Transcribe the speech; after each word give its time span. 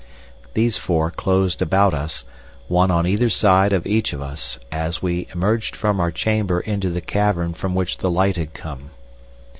These 0.55 0.79
four 0.79 1.11
closed 1.11 1.61
about 1.61 1.93
us, 1.93 2.25
one 2.67 2.89
on 2.89 3.05
either 3.05 3.29
side 3.29 3.71
of 3.71 3.85
each 3.85 4.13
of 4.13 4.19
us, 4.23 4.57
as 4.71 4.99
we 5.03 5.27
emerged 5.31 5.75
from 5.75 5.99
our 5.99 6.09
chamber 6.11 6.59
into 6.59 6.89
the 6.89 7.01
cavern 7.01 7.53
from 7.53 7.75
which 7.75 7.99
the 7.99 8.09
light 8.09 8.35
had 8.35 8.55
come. 8.55 8.89